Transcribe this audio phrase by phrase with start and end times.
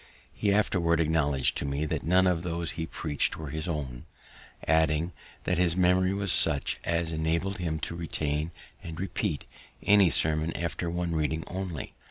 [0.33, 4.05] He afterward acknowledg'd to me that none of those he preach'd were his own;
[4.67, 5.11] adding,
[5.43, 8.49] that his memory was such as enabled him to retain
[8.81, 9.45] and repeat
[9.83, 11.93] any sermon after one reading only.